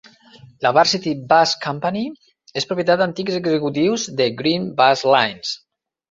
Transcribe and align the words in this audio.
La 0.65 0.69
Varsity 0.75 1.11
Bus 1.33 1.51
Company 1.65 2.01
és 2.61 2.65
propietat 2.71 3.01
d'antics 3.03 3.37
executius 3.41 4.07
de 4.23 4.27
Green 4.41 4.65
Bus 4.81 5.05
Lines. 5.17 5.53